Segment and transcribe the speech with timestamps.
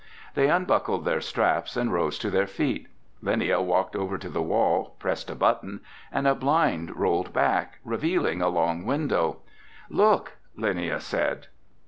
[0.33, 2.87] They unbuckled their straps and rose to their feet.
[3.21, 5.81] Linnia walked over to the wall, pressed a button,
[6.11, 9.43] and a blind rolled back, revealing a long window.
[9.91, 11.49] "Look," Linnia said.